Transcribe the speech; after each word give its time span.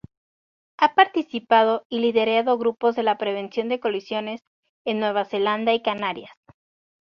Ha 0.79 0.95
participado 0.95 1.85
y 1.87 1.99
liderado 1.99 2.57
grupos 2.57 2.95
de 2.95 3.03
prevención 3.19 3.69
de 3.69 3.79
colisiones 3.79 4.41
en 4.83 4.99
Nueva 4.99 5.25
Zelanda 5.25 5.75
y 5.75 5.83
Canarias. 5.83 6.35